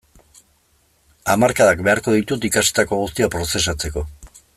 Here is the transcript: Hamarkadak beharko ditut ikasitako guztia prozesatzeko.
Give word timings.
Hamarkadak 1.33 1.83
beharko 1.89 2.15
ditut 2.15 2.47
ikasitako 2.51 2.99
guztia 3.03 3.29
prozesatzeko. 3.37 4.05